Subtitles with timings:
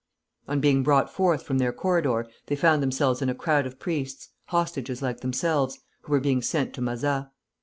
[0.47, 4.29] On being brought forth from their corridor, they found themselves in a crowd of priests
[4.45, 7.25] (hostages like themselves) who were being sent to Mazas.